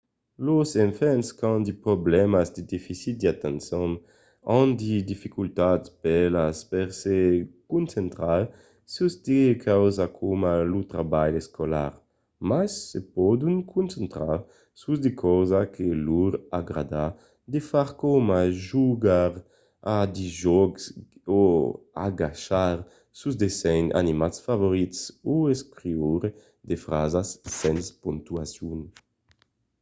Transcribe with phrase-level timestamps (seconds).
[0.47, 3.91] los enfants qu'an de problèmas de deficit d'atencion
[4.59, 7.17] an de dificultats bèlas per se
[7.73, 8.41] concentrar
[8.93, 11.91] sus de causas coma lo trabalh escolar
[12.49, 14.37] mas se pòdon concentrar
[14.81, 17.05] sus de causas que lor agrada
[17.53, 18.39] de far coma
[18.69, 19.31] jogar
[19.95, 20.83] a de jòcs
[21.39, 21.41] o
[22.07, 22.77] agachar
[23.19, 24.99] sos dessenhs animats preferits
[25.33, 26.29] o escriure
[26.69, 27.27] de frasas
[27.59, 28.79] sens pontuacion